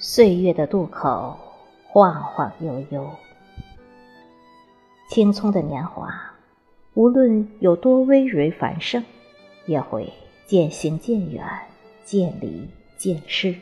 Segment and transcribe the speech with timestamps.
[0.00, 1.36] 岁月的渡口，
[1.82, 3.10] 晃晃悠悠。
[5.10, 6.08] 青葱的年华，
[6.94, 9.04] 无论有多葳蕤繁盛，
[9.66, 10.12] 也会
[10.46, 11.44] 渐行渐远，
[12.04, 13.56] 渐离渐逝，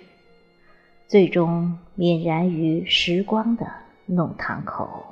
[1.08, 3.66] 最终泯然于时光的
[4.04, 5.06] 弄堂口。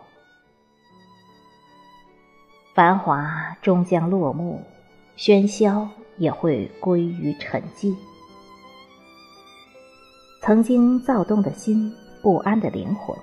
[2.74, 4.60] 繁华终将落幕，
[5.16, 7.96] 喧嚣也会归于沉寂。
[10.46, 11.90] 曾经躁动的心，
[12.20, 13.16] 不安的灵魂，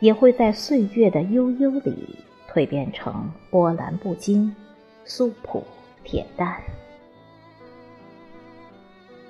[0.00, 2.18] 也会在岁月的悠悠里。
[2.52, 4.52] 蜕变成波澜不惊、
[5.04, 5.62] 素朴
[6.04, 6.60] 恬淡。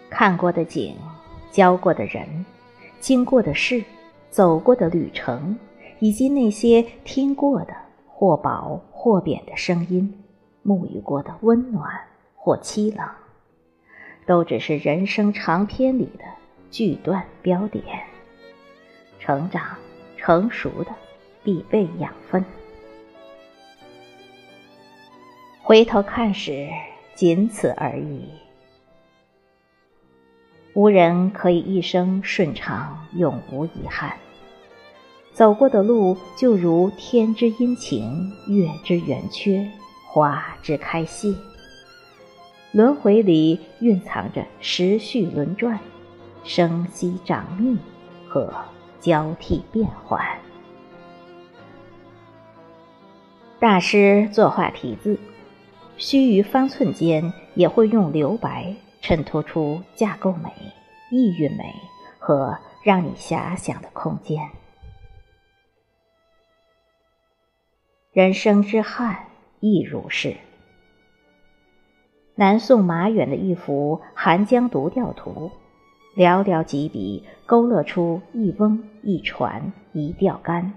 [0.09, 0.97] 看过的景，
[1.51, 2.47] 交过的人，
[2.99, 3.85] 经过的事，
[4.31, 5.55] 走过的旅程，
[5.99, 7.75] 以及那些听过的
[8.07, 10.25] 或薄或扁的声音，
[10.65, 11.93] 沐浴过的温暖
[12.35, 13.07] 或凄冷，
[14.25, 16.25] 都只是人生长篇里的
[16.71, 17.85] 句段标点。
[19.19, 19.77] 成长
[20.17, 20.91] 成熟的
[21.45, 22.45] 必备养分。
[25.63, 26.69] 回头看时，
[27.15, 28.29] 仅此而已。
[30.73, 34.17] 无人可以一生顺畅，永无遗憾。
[35.33, 39.69] 走过的路，就如天之阴晴，月之圆缺，
[40.07, 41.35] 花之开谢。
[42.73, 45.79] 轮回里蕴藏着时序轮转、
[46.49, 47.79] 生息长密
[48.27, 48.51] 和
[49.01, 50.19] 交替变换。
[53.61, 55.21] 大师作画题字。
[55.99, 60.51] 须臾方寸间，也会用留白衬托出架构美、
[61.11, 61.75] 意蕴美
[62.19, 64.49] 和让你遐想的空间。
[68.13, 69.27] 人生之憾
[69.61, 70.35] 亦如是。
[72.37, 75.51] 南宋马远的一幅《寒江独钓图》，
[76.17, 80.73] 寥寥几笔勾勒出一翁一船一钓竿。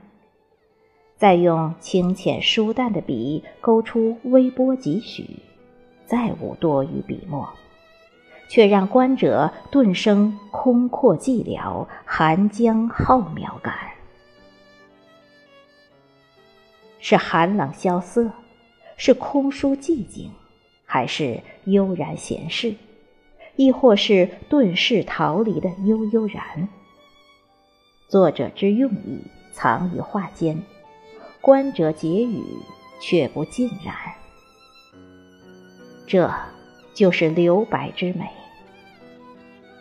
[1.18, 5.38] 再用清浅疏淡的笔勾出微波几许，
[6.06, 7.48] 再无多余笔墨，
[8.48, 13.76] 却让观者顿生空阔寂寥、寒江浩渺感。
[17.00, 18.32] 是寒冷萧瑟，
[18.98, 20.32] 是空疏寂静，
[20.86, 22.74] 还是悠然闲适，
[23.56, 26.68] 亦或是遁世逃离的悠悠然？
[28.08, 29.24] 作者之用意
[29.54, 30.62] 藏于画间。
[31.40, 32.44] 观者解语，
[33.00, 33.96] 却不尽然。
[36.06, 36.32] 这
[36.94, 38.30] 就是留白之美。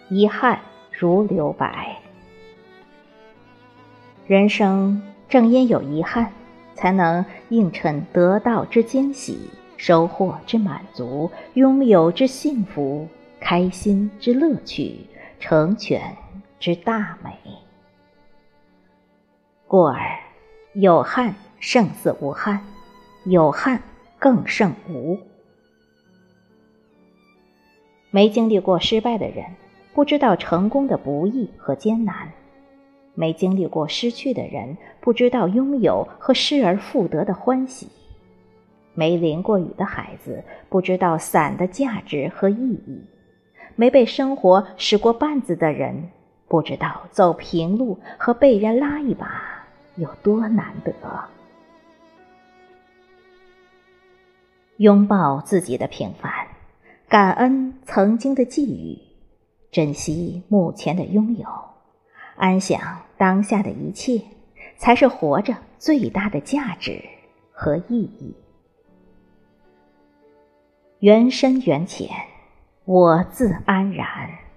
[0.09, 0.59] 遗憾
[0.91, 1.99] 如留白，
[4.27, 6.33] 人生正因有遗憾，
[6.75, 13.07] 才能映衬得到之惊喜、收获之满足、拥有之幸福、
[13.51, 14.95] 开心之乐趣、
[15.41, 16.17] 成全
[16.61, 17.37] 之大美。
[19.67, 19.99] 故而
[20.75, 21.35] 有憾。
[21.59, 22.61] 胜似无憾，
[23.25, 23.83] 有憾
[24.21, 25.19] 更胜无。
[28.13, 29.45] 没经历过失败的人，
[29.95, 32.29] 不知道成功的不易和艰难；
[33.15, 37.89] 没经历过失去的人，不知道拥有和失而复得的欢喜；
[38.95, 43.05] 没淋过雨的孩子，不知道伞的价值和意义；
[43.77, 46.11] 没被生活使过绊子的人，
[46.49, 49.67] 不知道走平路和被人拉一把
[49.97, 50.93] 有多难得。
[54.79, 56.33] 拥抱自己的平凡，
[57.09, 58.99] 感恩曾经的际遇，
[59.71, 61.47] 珍惜目前的拥有，
[62.37, 62.81] 安享
[63.19, 64.23] 当下的一切，
[64.79, 67.05] 才是活着最大的价值
[67.53, 68.35] 和意义。
[71.01, 72.09] 缘深缘浅，
[72.91, 74.50] 我自安然。